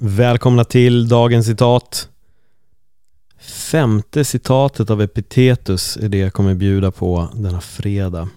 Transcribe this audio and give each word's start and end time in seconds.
Välkomna 0.00 0.64
till 0.64 1.08
dagens 1.08 1.46
citat. 1.46 2.08
Femte 3.38 4.24
citatet 4.24 4.90
av 4.90 5.02
Epitetus 5.02 5.96
är 5.96 6.08
det 6.08 6.18
jag 6.18 6.32
kommer 6.32 6.54
bjuda 6.54 6.90
på 6.90 7.28
denna 7.34 7.60
fredag. 7.60 8.28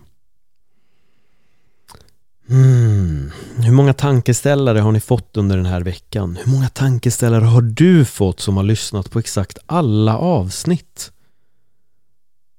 Mm. 2.49 3.31
Hur 3.55 3.71
många 3.71 3.93
tankeställare 3.93 4.79
har 4.79 4.91
ni 4.91 4.99
fått 4.99 5.37
under 5.37 5.57
den 5.57 5.65
här 5.65 5.81
veckan? 5.81 6.37
Hur 6.43 6.51
många 6.51 6.69
tankeställare 6.69 7.45
har 7.45 7.61
du 7.61 8.05
fått 8.05 8.39
som 8.39 8.57
har 8.57 8.63
lyssnat 8.63 9.11
på 9.11 9.19
exakt 9.19 9.57
alla 9.65 10.17
avsnitt? 10.17 11.11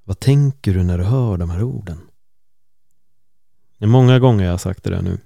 Vad 0.04 0.20
tänker 0.20 0.74
du 0.74 0.82
när 0.82 0.98
du 0.98 1.04
hör 1.04 1.36
de 1.36 1.50
här 1.50 1.62
orden? 1.62 2.09
Det 3.80 3.84
är 3.86 3.88
många 3.88 4.18
gånger 4.18 4.44
jag 4.44 4.50
har 4.50 4.58
sagt 4.58 4.84
det 4.84 4.90
där 4.90 5.02
nu. 5.02 5.18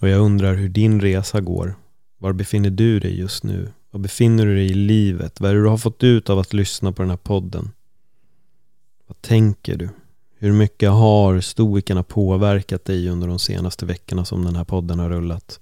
Och 0.00 0.08
jag 0.08 0.20
undrar 0.20 0.54
hur 0.54 0.68
din 0.68 1.00
resa 1.00 1.40
går. 1.40 1.74
Var 2.18 2.32
befinner 2.32 2.70
du 2.70 3.00
dig 3.00 3.18
just 3.18 3.44
nu? 3.44 3.72
Var 3.90 4.00
befinner 4.00 4.46
du 4.46 4.54
dig 4.54 4.66
i 4.66 4.74
livet? 4.74 5.40
Vad 5.40 5.50
är 5.50 5.54
det 5.54 5.62
du 5.62 5.68
har 5.68 5.76
fått 5.76 6.02
ut 6.02 6.30
av 6.30 6.38
att 6.38 6.52
lyssna 6.52 6.92
på 6.92 7.02
den 7.02 7.10
här 7.10 7.16
podden? 7.16 7.70
Vad 9.06 9.22
tänker 9.22 9.76
du? 9.76 9.88
Hur 10.38 10.52
mycket 10.52 10.90
har 10.90 11.40
stoikerna 11.40 12.02
påverkat 12.02 12.84
dig 12.84 13.08
under 13.08 13.28
de 13.28 13.38
senaste 13.38 13.86
veckorna 13.86 14.24
som 14.24 14.44
den 14.44 14.56
här 14.56 14.64
podden 14.64 14.98
har 14.98 15.10
rullat? 15.10 15.60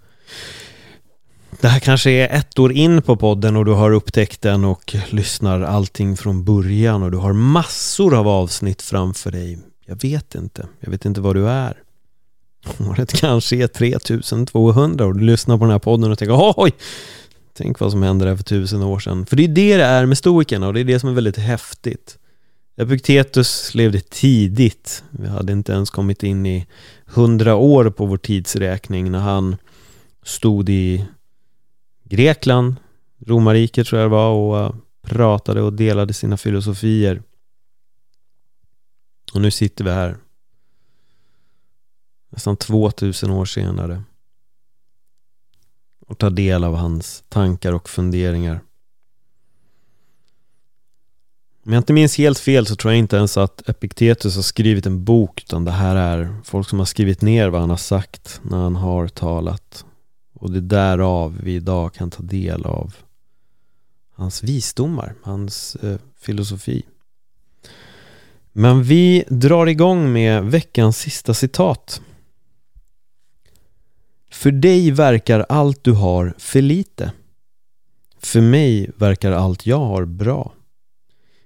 Det 1.61 1.69
här 1.69 1.81
kanske 1.81 2.11
är 2.11 2.39
ett 2.39 2.59
år 2.59 2.73
in 2.73 3.03
på 3.03 3.17
podden 3.17 3.57
och 3.57 3.65
du 3.65 3.73
har 3.73 3.93
upptäckt 3.93 4.43
den 4.43 4.65
och 4.65 4.97
lyssnar 5.11 5.61
allting 5.61 6.17
från 6.17 6.45
början 6.45 7.03
och 7.03 7.11
du 7.11 7.19
har 7.19 7.33
massor 7.33 8.15
av 8.15 8.29
avsnitt 8.29 8.83
framför 8.83 9.31
dig. 9.31 9.59
Jag 9.91 10.03
vet 10.03 10.35
inte. 10.35 10.67
Jag 10.81 10.91
vet 10.91 11.05
inte 11.05 11.21
vad 11.21 11.37
du 11.37 11.49
är. 11.49 11.83
Året 12.91 13.13
kanske 13.13 13.57
är 13.57 13.67
3200 13.67 15.07
och 15.07 15.15
du 15.15 15.25
lyssnar 15.25 15.59
på 15.59 15.65
den 15.65 15.73
här 15.73 15.79
podden 15.79 16.13
och 16.13 16.19
tänker 16.19 16.55
oj, 16.57 16.73
tänk 17.53 17.81
vad 17.81 17.91
som 17.91 18.03
hände 18.03 18.25
där 18.25 18.37
för 18.37 18.45
tusen 18.45 18.83
år 18.83 18.99
sedan. 18.99 19.27
För 19.27 19.37
det 19.37 19.45
är 19.45 19.49
det 19.49 19.77
det 19.77 19.85
är 19.85 20.07
med 20.07 20.19
stoikerna 20.19 20.67
och 20.67 20.75
det 20.75 20.81
är 20.81 20.85
det 20.85 21.01
som 21.01 21.09
är 21.09 21.13
väldigt 21.13 21.37
häftigt. 21.37 22.19
Epiktetus 22.77 23.75
levde 23.75 24.01
tidigt. 24.01 25.05
Vi 25.11 25.29
hade 25.29 25.53
inte 25.53 25.73
ens 25.73 25.91
kommit 25.91 26.23
in 26.23 26.47
i 26.47 26.67
hundra 27.07 27.55
år 27.55 27.91
på 27.91 28.07
vår 28.07 28.17
tidsräkning 28.17 29.11
när 29.11 29.19
han 29.19 29.57
stod 30.23 30.69
i 30.69 31.05
Grekland, 32.05 32.75
romarriket 33.27 33.87
tror 33.87 34.01
jag 34.01 34.11
det 34.11 34.15
var 34.15 34.31
och 34.31 34.59
eh, 34.59 34.75
pratade 35.03 35.63
och 35.63 35.73
delade 35.73 36.13
sina 36.13 36.37
filosofier. 36.37 37.23
Och 39.33 39.41
nu 39.41 39.51
sitter 39.51 39.85
vi 39.85 39.91
här 39.91 40.17
nästan 42.31 42.57
2000 42.57 43.31
år 43.31 43.45
senare 43.45 44.03
och 46.07 46.19
tar 46.19 46.31
del 46.31 46.65
av 46.65 46.75
hans 46.75 47.25
tankar 47.29 47.73
och 47.73 47.89
funderingar. 47.89 48.61
Om 51.65 51.73
jag 51.73 51.81
inte 51.81 51.93
minns 51.93 52.19
helt 52.19 52.39
fel 52.39 52.67
så 52.67 52.77
tror 52.77 52.93
jag 52.93 52.99
inte 52.99 53.17
ens 53.17 53.37
att 53.37 53.69
Epiktetus 53.69 54.37
har 54.37 54.43
skrivit 54.43 54.87
en 54.87 55.05
bok 55.05 55.43
utan 55.43 55.65
det 55.65 55.71
här 55.71 55.97
är 55.97 56.37
folk 56.45 56.69
som 56.69 56.79
har 56.79 56.87
skrivit 56.87 57.23
ner 57.23 57.49
vad 57.49 57.61
han 57.61 57.71
har 57.71 57.77
sagt 57.77 58.41
när 58.43 58.59
han 58.59 58.77
har 58.77 59.09
talat. 59.09 59.85
Och 60.35 60.51
det 60.51 60.59
är 60.59 60.63
därav 60.63 61.39
vi 61.43 61.55
idag 61.55 61.95
kan 61.95 62.11
ta 62.11 62.23
del 62.23 62.67
av 62.67 62.95
hans 64.15 64.43
visdomar, 64.43 65.15
hans 65.23 65.77
eh, 65.77 65.99
filosofi. 66.21 66.83
Men 68.53 68.83
vi 68.83 69.25
drar 69.29 69.67
igång 69.67 70.13
med 70.13 70.45
veckans 70.45 70.99
sista 70.99 71.35
citat. 71.35 72.03
För 74.31 74.51
dig 74.51 74.91
verkar 74.91 75.47
allt 75.49 75.85
du 75.85 75.93
har 75.93 76.35
för 76.39 76.63
lite. 76.63 77.13
För 78.19 78.41
mig 78.41 78.91
verkar 78.97 79.33
allt 79.33 79.67
jag 79.67 79.79
har 79.79 80.05
bra. 80.05 80.53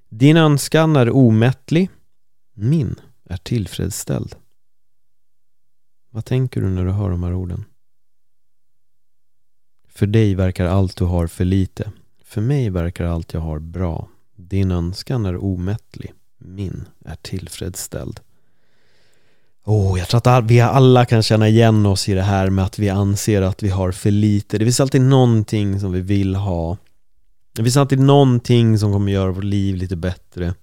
Din 0.08 0.36
önskan 0.36 0.96
är 0.96 1.10
omättlig. 1.10 1.90
Min 2.54 3.00
är 3.24 3.36
tillfredsställd. 3.36 4.36
Vad 6.10 6.24
tänker 6.24 6.60
du 6.60 6.68
när 6.68 6.84
du 6.84 6.90
hör 6.90 7.10
de 7.10 7.22
här 7.22 7.34
orden? 7.34 7.64
För 9.88 10.06
dig 10.06 10.34
verkar 10.34 10.66
allt 10.66 10.96
du 10.96 11.04
har 11.04 11.26
för 11.26 11.44
lite. 11.44 11.92
För 12.24 12.40
mig 12.40 12.70
verkar 12.70 13.04
allt 13.04 13.34
jag 13.34 13.40
har 13.40 13.58
bra. 13.58 14.08
Din 14.36 14.70
önskan 14.70 15.26
är 15.26 15.44
omättlig. 15.44 16.12
Min 16.46 16.84
är 17.04 17.16
tillfredsställd. 17.22 18.20
Oh, 19.64 19.98
jag 19.98 20.08
tror 20.08 20.28
att 20.28 20.44
vi 20.44 20.60
alla 20.60 21.04
kan 21.04 21.22
känna 21.22 21.48
igen 21.48 21.86
oss 21.86 22.08
i 22.08 22.14
det 22.14 22.22
här 22.22 22.50
med 22.50 22.64
att 22.64 22.78
vi 22.78 22.88
anser 22.88 23.42
att 23.42 23.62
vi 23.62 23.68
har 23.68 23.92
för 23.92 24.10
lite. 24.10 24.58
Det 24.58 24.64
finns 24.64 24.80
alltid 24.80 25.00
någonting 25.00 25.80
som 25.80 25.92
vi 25.92 26.00
vill 26.00 26.34
ha. 26.34 26.76
Det 27.52 27.62
finns 27.62 27.76
alltid 27.76 28.00
någonting 28.00 28.78
som 28.78 28.92
kommer 28.92 29.12
göra 29.12 29.32
vårt 29.32 29.44
liv 29.44 29.76
lite 29.76 29.96
bättre. 29.96 30.54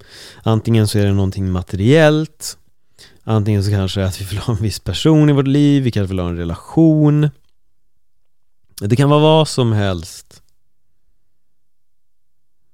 Antingen 0.43 0.87
så 0.87 0.99
är 0.99 1.05
det 1.05 1.13
någonting 1.13 1.51
materiellt. 1.51 2.57
Antingen 3.23 3.63
så 3.63 3.69
kanske 3.69 3.99
det 3.99 4.03
är 4.03 4.07
att 4.07 4.21
vi 4.21 4.25
vill 4.25 4.37
ha 4.37 4.53
en 4.53 4.63
viss 4.63 4.79
person 4.79 5.29
i 5.29 5.33
vårt 5.33 5.47
liv. 5.47 5.83
Vi 5.83 5.91
kanske 5.91 6.09
vill 6.09 6.19
ha 6.19 6.29
en 6.29 6.37
relation. 6.37 7.29
Det 8.81 8.95
kan 8.95 9.09
vara 9.09 9.21
vad 9.21 9.47
som 9.47 9.71
helst. 9.73 10.40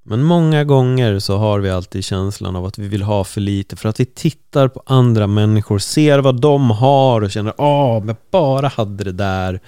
Men 0.10 0.24
många 0.24 0.64
gånger 0.64 1.20
så 1.20 1.38
har 1.38 1.60
vi 1.60 1.70
alltid 1.70 2.06
känslan 2.06 2.56
av 2.56 2.66
att 2.66 2.78
vi 2.78 2.88
vill 2.88 3.04
ha 3.04 3.24
för 3.24 3.42
lite 3.42 3.76
för 3.76 3.90
att 3.90 4.00
vi 4.00 4.06
tittar 4.06 4.68
på 4.68 4.84
andra 4.86 5.28
människor, 5.28 5.80
ser 5.80 6.20
vad 6.20 6.42
de 6.42 6.72
har 6.72 7.22
och 7.22 7.32
känner 7.32 7.54
ah, 7.58 7.98
om 7.98 8.08
jag 8.08 8.18
bara 8.32 8.68
hade 8.68 9.04
det 9.04 9.12
där. 9.12 9.60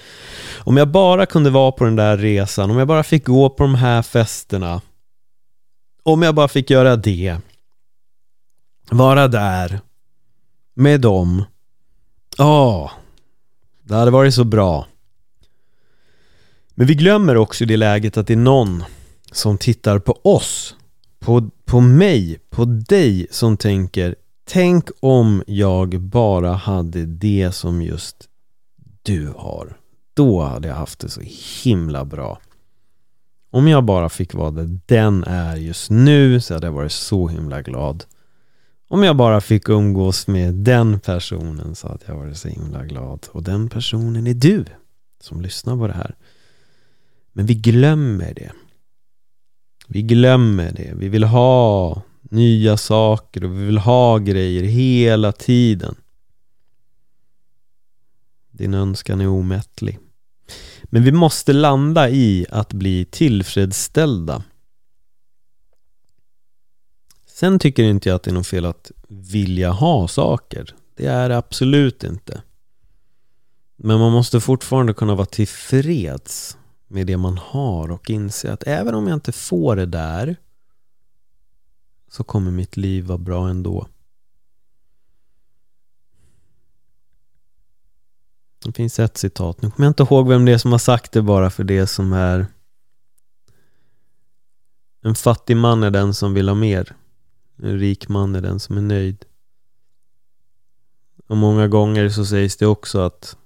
Om 0.57 0.77
jag 0.77 0.87
bara 0.87 1.25
kunde 1.25 1.49
vara 1.49 1.71
på 1.71 1.83
den 1.83 1.95
där 1.95 2.17
resan, 2.17 2.71
om 2.71 2.77
jag 2.77 2.87
bara 2.87 3.03
fick 3.03 3.25
gå 3.25 3.49
på 3.49 3.63
de 3.63 3.75
här 3.75 4.01
festerna. 4.01 4.81
Om 6.03 6.21
jag 6.21 6.35
bara 6.35 6.47
fick 6.47 6.69
göra 6.69 6.95
det. 6.95 7.37
Vara 8.89 9.27
där. 9.27 9.79
Med 10.73 11.01
dem. 11.01 11.43
Ah, 12.37 12.89
det 13.83 13.95
hade 13.95 14.11
varit 14.11 14.33
så 14.33 14.43
bra. 14.43 14.85
Men 16.75 16.87
vi 16.87 16.95
glömmer 16.95 17.37
också 17.37 17.63
i 17.63 17.67
det 17.67 17.77
läget 17.77 18.17
att 18.17 18.27
det 18.27 18.33
är 18.33 18.37
någon 18.37 18.83
som 19.31 19.57
tittar 19.57 19.99
på 19.99 20.19
oss, 20.23 20.75
på, 21.19 21.49
på 21.65 21.81
mig, 21.81 22.39
på 22.49 22.65
dig 22.65 23.27
som 23.31 23.57
tänker 23.57 24.15
Tänk 24.51 24.89
om 24.99 25.43
jag 25.47 26.01
bara 26.01 26.53
hade 26.53 27.05
det 27.05 27.51
som 27.51 27.81
just 27.81 28.29
du 29.03 29.33
har. 29.37 29.77
Då 30.13 30.41
hade 30.41 30.67
jag 30.67 30.75
haft 30.75 30.99
det 30.99 31.09
så 31.09 31.21
himla 31.63 32.05
bra. 32.05 32.39
Om 33.51 33.67
jag 33.67 33.83
bara 33.85 34.09
fick 34.09 34.33
vara 34.33 34.51
det 34.51 34.79
den 34.85 35.23
är 35.23 35.55
just 35.55 35.89
nu 35.89 36.41
så 36.41 36.53
hade 36.53 36.67
jag 36.67 36.71
varit 36.71 36.91
så 36.91 37.27
himla 37.27 37.61
glad. 37.61 38.05
Om 38.87 39.03
jag 39.03 39.15
bara 39.15 39.41
fick 39.41 39.69
umgås 39.69 40.27
med 40.27 40.53
den 40.53 40.99
personen 40.99 41.75
så 41.75 41.87
hade 41.87 42.03
jag 42.05 42.15
varit 42.15 42.37
så 42.37 42.47
himla 42.47 42.85
glad. 42.85 43.27
Och 43.31 43.43
den 43.43 43.69
personen 43.69 44.27
är 44.27 44.33
du 44.33 44.65
som 45.21 45.41
lyssnar 45.41 45.77
på 45.77 45.87
det 45.87 45.93
här. 45.93 46.15
Men 47.33 47.45
vi 47.45 47.55
glömmer 47.55 48.33
det. 48.33 48.51
Vi 49.91 50.01
glömmer 50.01 50.71
det. 50.71 50.93
Vi 50.95 51.09
vill 51.09 51.23
ha 51.23 52.01
nya 52.21 52.77
saker 52.77 53.43
och 53.43 53.59
vi 53.59 53.65
vill 53.65 53.77
ha 53.77 54.17
grejer 54.17 54.63
hela 54.63 55.31
tiden. 55.31 55.95
Din 58.51 58.73
önskan 58.73 59.21
är 59.21 59.27
omättlig. 59.27 59.99
Men 60.83 61.03
vi 61.03 61.11
måste 61.11 61.53
landa 61.53 62.09
i 62.09 62.45
att 62.49 62.73
bli 62.73 63.05
tillfredsställda. 63.05 64.43
Sen 67.25 67.59
tycker 67.59 67.83
inte 67.83 68.09
jag 68.09 68.15
att 68.15 68.23
det 68.23 68.31
är 68.31 68.33
något 68.33 68.47
fel 68.47 68.65
att 68.65 68.91
vilja 69.07 69.71
ha 69.71 70.07
saker. 70.07 70.75
Det 70.95 71.05
är 71.05 71.29
det 71.29 71.37
absolut 71.37 72.03
inte. 72.03 72.41
Men 73.75 73.99
man 73.99 74.11
måste 74.11 74.39
fortfarande 74.39 74.93
kunna 74.93 75.15
vara 75.15 75.25
tillfreds 75.25 76.57
med 76.89 77.07
det 77.07 77.17
man 77.17 77.37
har 77.37 77.91
och 77.91 78.09
inse 78.09 78.53
att 78.53 78.63
även 78.67 78.95
om 78.95 79.07
jag 79.07 79.15
inte 79.15 79.31
får 79.31 79.75
det 79.75 79.85
där 79.85 80.35
så 82.07 82.23
kommer 82.23 82.51
mitt 82.51 82.77
liv 82.77 83.05
vara 83.05 83.17
bra 83.17 83.49
ändå. 83.49 83.87
Det 88.65 88.71
finns 88.71 88.99
ett 88.99 89.17
citat, 89.17 89.61
nu 89.61 89.71
kommer 89.71 89.85
jag 89.85 89.91
inte 89.91 90.03
ihåg 90.03 90.27
vem 90.27 90.45
det 90.45 90.53
är 90.53 90.57
som 90.57 90.71
har 90.71 90.79
sagt 90.79 91.11
det 91.11 91.21
bara 91.21 91.49
för 91.49 91.63
det 91.63 91.87
som 91.87 92.13
är 92.13 92.47
En 95.01 95.15
fattig 95.15 95.57
man 95.57 95.83
är 95.83 95.91
den 95.91 96.13
som 96.13 96.33
vill 96.33 96.47
ha 96.47 96.55
mer. 96.55 96.95
En 97.57 97.79
rik 97.79 98.09
man 98.09 98.35
är 98.35 98.41
den 98.41 98.59
som 98.59 98.77
är 98.77 98.81
nöjd. 98.81 99.25
Och 101.27 101.37
många 101.37 101.67
gånger 101.67 102.09
så 102.09 102.25
sägs 102.25 102.57
det 102.57 102.65
också 102.65 102.99
att 102.99 103.37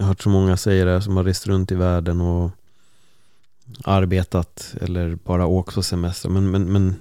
jag 0.00 0.04
har 0.04 0.08
hört 0.08 0.22
så 0.22 0.28
många 0.28 0.56
säga 0.56 0.84
det 0.84 1.02
som 1.02 1.16
har 1.16 1.24
rest 1.24 1.46
runt 1.46 1.72
i 1.72 1.74
världen 1.74 2.20
och 2.20 2.50
Arbetat 3.84 4.74
eller 4.80 5.14
bara 5.14 5.46
åkt 5.46 5.74
på 5.74 5.82
semester 5.82 6.28
men, 6.28 6.50
men, 6.50 6.72
men 6.72 6.94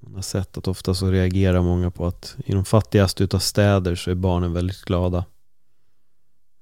Man 0.00 0.14
har 0.14 0.22
sett 0.22 0.58
att 0.58 0.68
ofta 0.68 0.94
så 0.94 1.10
reagerar 1.10 1.62
många 1.62 1.90
på 1.90 2.06
att 2.06 2.36
I 2.46 2.52
de 2.52 2.64
fattigaste 2.64 3.24
utav 3.24 3.38
städer 3.38 3.94
så 3.94 4.10
är 4.10 4.14
barnen 4.14 4.52
väldigt 4.52 4.82
glada 4.82 5.24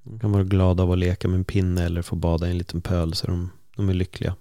de 0.03 0.19
kan 0.19 0.32
vara 0.32 0.44
glada 0.44 0.82
av 0.82 0.93
att 0.93 0.99
leka 0.99 1.29
med 1.29 1.37
en 1.37 1.44
pinne 1.44 1.85
eller 1.85 2.03
få 2.03 2.17
bada 2.17 2.49
i 2.49 2.50
en 2.50 2.59
liten 2.59 2.81
pöl 2.81 3.14
så 3.14 3.26
de, 3.26 3.50
de 3.76 3.88
är 3.88 3.94
lyckliga. 3.94 4.37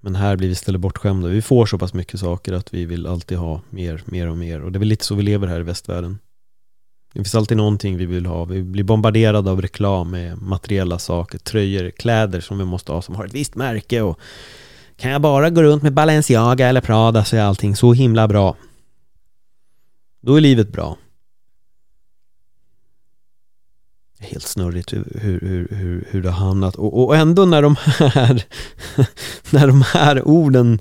Men 0.00 0.14
här 0.14 0.36
blir 0.36 0.48
vi 0.48 0.52
istället 0.52 0.80
bortskämda. 0.80 1.28
Vi 1.28 1.42
får 1.42 1.66
så 1.66 1.78
pass 1.78 1.94
mycket 1.94 2.20
saker 2.20 2.52
att 2.52 2.74
vi 2.74 2.84
vill 2.84 3.06
alltid 3.06 3.38
ha 3.38 3.60
mer, 3.70 4.02
mer 4.04 4.28
och 4.28 4.38
mer. 4.38 4.62
Och 4.62 4.72
det 4.72 4.76
är 4.76 4.78
väl 4.78 4.88
lite 4.88 5.04
så 5.04 5.14
vi 5.14 5.22
lever 5.22 5.46
här 5.46 5.60
i 5.60 5.62
västvärlden. 5.62 6.18
Det 7.14 7.20
finns 7.20 7.34
alltid 7.34 7.56
någonting 7.56 7.96
vi 7.96 8.06
vill 8.06 8.26
ha. 8.26 8.44
Vi 8.44 8.62
blir 8.62 8.84
bombarderade 8.84 9.50
av 9.50 9.62
reklam 9.62 10.10
med 10.10 10.42
materiella 10.42 10.98
saker, 10.98 11.38
tröjor, 11.38 11.90
kläder 11.90 12.40
som 12.40 12.58
vi 12.58 12.64
måste 12.64 12.92
ha 12.92 13.02
som 13.02 13.14
har 13.14 13.24
ett 13.24 13.34
visst 13.34 13.54
märke. 13.54 14.02
Och 14.02 14.18
kan 14.96 15.10
jag 15.10 15.20
bara 15.20 15.50
gå 15.50 15.62
runt 15.62 15.82
med 15.82 15.92
Balenciaga 15.92 16.68
eller 16.68 16.80
Prada 16.80 17.24
så 17.24 17.36
är 17.36 17.40
allting 17.40 17.76
så 17.76 17.92
himla 17.92 18.28
bra. 18.28 18.56
Då 20.20 20.36
är 20.36 20.40
livet 20.40 20.72
bra. 20.72 20.96
helt 24.18 24.46
snurrigt 24.46 24.92
hur, 24.92 25.18
hur, 25.20 25.68
hur, 25.70 26.08
hur 26.10 26.22
det 26.22 26.30
har 26.30 26.46
hamnat 26.46 26.76
och, 26.76 27.04
och 27.04 27.16
ändå 27.16 27.44
när 27.44 27.62
de 27.62 27.76
här 27.98 28.44
när 29.50 29.66
de 29.66 29.82
här 29.82 30.28
orden 30.28 30.78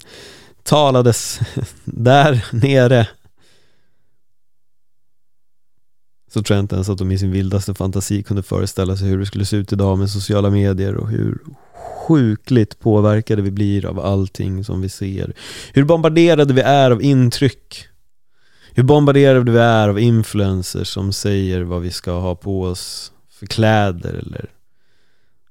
talades 0.63 1.39
där 1.83 2.45
nere 2.51 3.07
så 6.33 6.43
tror 6.43 6.55
jag 6.55 6.63
inte 6.63 6.75
ens 6.75 6.89
att 6.89 6.97
de 6.97 7.11
i 7.11 7.17
sin 7.17 7.31
vildaste 7.31 7.73
fantasi 7.73 8.23
kunde 8.23 8.43
föreställa 8.43 8.97
sig 8.97 9.07
hur 9.07 9.19
det 9.19 9.25
skulle 9.25 9.45
se 9.45 9.57
ut 9.57 9.73
idag 9.73 9.97
med 9.97 10.09
sociala 10.09 10.49
medier 10.49 10.95
och 10.95 11.09
hur 11.09 11.37
sjukligt 12.07 12.79
påverkade 12.79 13.41
vi 13.41 13.51
blir 13.51 13.85
av 13.85 13.99
allting 13.99 14.63
som 14.63 14.81
vi 14.81 14.89
ser. 14.89 15.33
Hur 15.73 15.83
bombarderade 15.83 16.53
vi 16.53 16.61
är 16.61 16.91
av 16.91 17.01
intryck. 17.01 17.87
Hur 18.73 18.83
bombarderade 18.83 19.51
vi 19.51 19.57
är 19.57 19.89
av 19.89 19.99
influencers 19.99 20.87
som 20.87 21.13
säger 21.13 21.61
vad 21.61 21.81
vi 21.81 21.91
ska 21.91 22.11
ha 22.11 22.35
på 22.35 22.61
oss 22.61 23.11
för 23.31 23.45
kläder 23.45 24.13
eller 24.13 24.49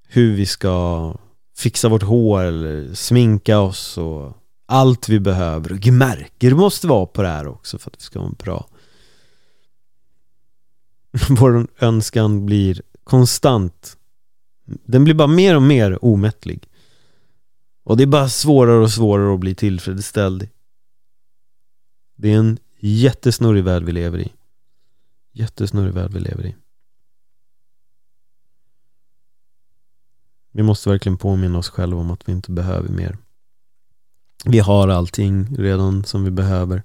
hur 0.08 0.36
vi 0.36 0.46
ska 0.46 1.14
fixa 1.56 1.88
vårt 1.88 2.02
hår 2.02 2.42
eller 2.42 2.94
sminka 2.94 3.58
oss 3.58 3.98
och 3.98 4.32
allt 4.66 5.08
vi 5.08 5.20
behöver. 5.20 5.72
Och 5.72 5.86
märker 5.86 6.50
måste 6.50 6.86
vara 6.86 7.06
på 7.06 7.22
det 7.22 7.28
här 7.28 7.46
också 7.46 7.78
för 7.78 7.90
att 7.90 7.96
vi 7.98 8.04
ska 8.04 8.20
vara 8.20 8.32
bra. 8.44 8.66
Vår 11.28 11.66
önskan 11.78 12.46
blir 12.46 12.82
konstant. 13.04 13.96
Den 14.64 15.04
blir 15.04 15.14
bara 15.14 15.28
mer 15.28 15.56
och 15.56 15.62
mer 15.62 16.04
omättlig. 16.04 16.68
Och 17.84 17.96
det 17.96 18.02
är 18.02 18.06
bara 18.06 18.28
svårare 18.28 18.82
och 18.82 18.90
svårare 18.90 19.34
att 19.34 19.40
bli 19.40 19.54
tillfredsställd. 19.54 20.48
Det 22.16 22.32
är 22.32 22.38
en 22.38 22.58
jättesnurrig 22.80 23.64
värld 23.64 23.82
vi 23.82 23.92
lever 23.92 24.18
i. 24.18 24.32
Jättesnurrig 25.32 25.94
värld 25.94 26.12
vi 26.12 26.20
lever 26.20 26.46
i. 26.46 26.56
Vi 30.52 30.62
måste 30.62 30.88
verkligen 30.88 31.18
påminna 31.18 31.58
oss 31.58 31.68
själva 31.68 32.00
om 32.00 32.10
att 32.10 32.28
vi 32.28 32.32
inte 32.32 32.50
behöver 32.50 32.88
mer. 32.88 33.18
Vi 34.44 34.58
har 34.58 34.88
allting 34.88 35.56
redan 35.56 36.04
som 36.04 36.24
vi 36.24 36.30
behöver. 36.30 36.82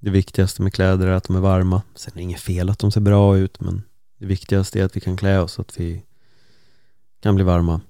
Det 0.00 0.10
viktigaste 0.10 0.62
med 0.62 0.74
kläder 0.74 1.06
är 1.06 1.12
att 1.12 1.24
de 1.24 1.36
är 1.36 1.40
varma. 1.40 1.82
Sen 1.94 2.12
är 2.12 2.16
det 2.16 2.22
inget 2.22 2.40
fel 2.40 2.70
att 2.70 2.78
de 2.78 2.92
ser 2.92 3.00
bra 3.00 3.38
ut 3.38 3.60
men 3.60 3.82
det 4.18 4.26
viktigaste 4.26 4.80
är 4.80 4.84
att 4.84 4.96
vi 4.96 5.00
kan 5.00 5.16
klä 5.16 5.40
oss 5.40 5.52
så 5.52 5.62
att 5.62 5.80
vi 5.80 6.02
kan 7.20 7.34
bli 7.34 7.44
varma. 7.44 7.80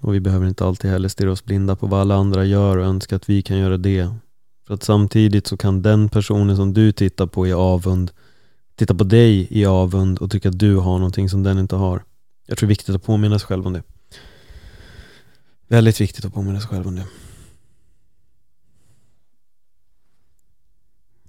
Och 0.00 0.14
vi 0.14 0.20
behöver 0.20 0.48
inte 0.48 0.64
alltid 0.64 0.90
heller 0.90 1.08
stirra 1.08 1.32
oss 1.32 1.44
blinda 1.44 1.76
på 1.76 1.86
vad 1.86 2.00
alla 2.00 2.14
andra 2.14 2.44
gör 2.44 2.76
och 2.76 2.86
önska 2.86 3.16
att 3.16 3.28
vi 3.28 3.42
kan 3.42 3.58
göra 3.58 3.76
det. 3.76 4.14
För 4.66 4.74
att 4.74 4.82
samtidigt 4.82 5.46
så 5.46 5.56
kan 5.56 5.82
den 5.82 6.08
personen 6.08 6.56
som 6.56 6.74
du 6.74 6.92
tittar 6.92 7.26
på 7.26 7.46
i 7.46 7.52
avund 7.52 8.10
titta 8.74 8.94
på 8.94 9.04
dig 9.04 9.46
i 9.50 9.66
avund 9.66 10.18
och 10.18 10.30
tycka 10.30 10.48
att 10.48 10.58
du 10.58 10.76
har 10.76 10.98
någonting 10.98 11.28
som 11.28 11.42
den 11.42 11.58
inte 11.58 11.76
har. 11.76 12.02
Jag 12.46 12.58
tror 12.58 12.66
det 12.66 12.68
är 12.68 12.74
viktigt 12.74 12.94
att 12.94 13.04
påminna 13.04 13.38
sig 13.38 13.46
själv 13.46 13.66
om 13.66 13.72
det. 13.72 13.82
Väldigt 15.68 16.00
viktigt 16.00 16.24
att 16.24 16.34
påminna 16.34 16.60
sig 16.60 16.68
själv 16.68 16.86
om 16.86 16.96
det. 16.96 17.06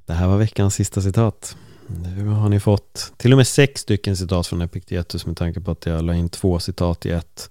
Det 0.06 0.14
här 0.14 0.28
var 0.28 0.38
veckans 0.38 0.76
sista 0.76 1.02
citat. 1.02 1.58
Nu 1.88 2.28
har 2.28 2.50
ni 2.50 2.60
fått 2.60 3.14
till 3.18 3.34
och 3.34 3.38
med 3.38 3.48
sex 3.48 3.82
stycken 3.82 4.18
citat 4.18 4.48
från 4.48 4.62
Epictetus 4.62 5.26
med 5.26 5.38
tanke 5.38 5.62
på 5.62 5.72
att 5.72 5.86
jag 5.86 6.04
la 6.04 6.14
in 6.14 6.30
två 6.30 6.60
citat 6.60 7.06
i 7.06 7.10
ett. 7.10 7.50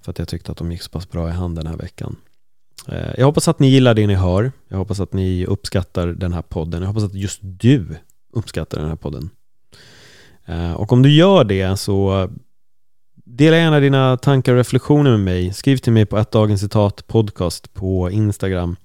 För 0.00 0.10
att 0.10 0.18
jag 0.18 0.28
tyckte 0.28 0.52
att 0.52 0.58
de 0.58 0.72
gick 0.72 0.82
så 0.82 0.90
pass 0.90 1.10
bra 1.10 1.28
i 1.28 1.32
hand 1.32 1.56
den 1.56 1.66
här 1.66 1.76
veckan. 1.76 2.16
Eh, 2.88 3.14
jag 3.18 3.26
hoppas 3.26 3.48
att 3.48 3.58
ni 3.58 3.68
gillar 3.68 3.94
det 3.94 4.06
ni 4.06 4.14
hör. 4.14 4.52
Jag 4.68 4.78
hoppas 4.78 5.00
att 5.00 5.12
ni 5.12 5.46
uppskattar 5.46 6.06
den 6.06 6.32
här 6.32 6.42
podden. 6.42 6.82
Jag 6.82 6.88
hoppas 6.88 7.04
att 7.04 7.14
just 7.14 7.38
du 7.42 7.96
uppskattar 8.32 8.78
den 8.78 8.88
här 8.88 8.96
podden. 8.96 9.30
Eh, 10.44 10.72
och 10.72 10.92
om 10.92 11.02
du 11.02 11.12
gör 11.12 11.44
det 11.44 11.76
så 11.76 12.28
dela 13.24 13.56
gärna 13.56 13.80
dina 13.80 14.16
tankar 14.16 14.52
och 14.52 14.58
reflektioner 14.58 15.10
med 15.10 15.20
mig. 15.20 15.52
Skriv 15.52 15.76
till 15.76 15.92
mig 15.92 16.06
på 16.06 16.18
ett 16.18 16.30
dagens 16.30 16.60
citat 16.60 17.06
podcast 17.06 17.74
på 17.74 18.10
Instagram. 18.10 18.76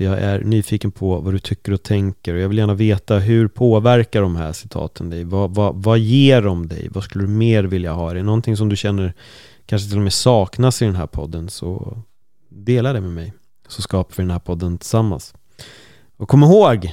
För 0.00 0.04
jag 0.04 0.18
är 0.18 0.40
nyfiken 0.44 0.90
på 0.92 1.20
vad 1.20 1.34
du 1.34 1.38
tycker 1.38 1.72
och 1.72 1.82
tänker 1.82 2.34
och 2.34 2.40
jag 2.40 2.48
vill 2.48 2.58
gärna 2.58 2.74
veta 2.74 3.18
hur 3.18 3.48
påverkar 3.48 4.22
de 4.22 4.36
här 4.36 4.52
citaten 4.52 5.10
dig? 5.10 5.24
Vad, 5.24 5.54
vad, 5.54 5.82
vad 5.82 5.98
ger 5.98 6.42
de 6.42 6.68
dig? 6.68 6.88
Vad 6.90 7.04
skulle 7.04 7.24
du 7.24 7.28
mer 7.28 7.64
vilja 7.64 7.92
ha? 7.92 8.10
Är 8.10 8.14
det 8.14 8.22
någonting 8.22 8.56
som 8.56 8.68
du 8.68 8.76
känner 8.76 9.14
kanske 9.66 9.88
till 9.88 9.96
och 9.96 10.02
med 10.02 10.12
saknas 10.12 10.82
i 10.82 10.84
den 10.84 10.96
här 10.96 11.06
podden 11.06 11.48
så 11.48 11.98
dela 12.48 12.92
det 12.92 13.00
med 13.00 13.10
mig. 13.10 13.32
Så 13.68 13.82
skapar 13.82 14.14
vi 14.16 14.22
den 14.22 14.30
här 14.30 14.38
podden 14.38 14.78
tillsammans. 14.78 15.34
Och 16.16 16.28
kom 16.28 16.42
ihåg 16.42 16.92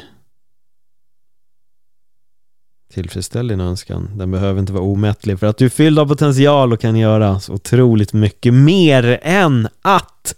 Tillfredsställ 2.93 3.47
din 3.47 3.61
önskan. 3.61 4.11
Den 4.15 4.31
behöver 4.31 4.59
inte 4.59 4.73
vara 4.73 4.83
omättlig 4.83 5.39
för 5.39 5.47
att 5.47 5.57
du 5.57 5.65
är 5.65 5.69
fylld 5.69 5.99
av 5.99 6.07
potential 6.07 6.73
och 6.73 6.79
kan 6.79 6.95
göra 6.95 7.39
så 7.39 7.53
otroligt 7.53 8.13
mycket 8.13 8.53
mer 8.53 9.19
än 9.21 9.67
att 9.81 10.35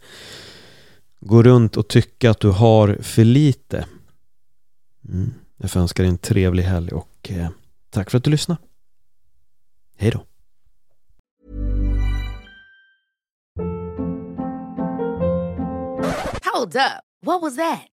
gå 1.20 1.44
runt 1.44 1.78
och 1.78 1.88
tycka 1.88 2.32
att 2.32 2.40
du 2.40 2.50
har 2.50 2.98
för 3.02 3.24
lite. 3.24 3.86
Mm. 5.10 5.34
Jag 5.58 5.72
får 5.72 5.80
önska 5.80 6.04
dig 6.04 6.10
en 6.10 6.18
trevlig 6.18 6.64
helg 6.64 6.92
och 6.92 7.32
eh, 7.32 7.50
tack 7.90 8.12
för 8.12 8.18
att 8.18 8.24
du 8.24 8.32
lyssnade. 8.32 8.62
Hej 9.98 10.12
då. 10.12 10.26
Hold 16.54 16.76
up. 16.76 17.04
What 17.26 17.42
was 17.42 17.56
that? 17.56 17.99